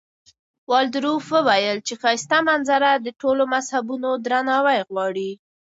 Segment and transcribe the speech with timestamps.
[0.71, 5.31] والډروف وویل چې ښایسته منظره د ټولو مذهبونو درناوی غواړي.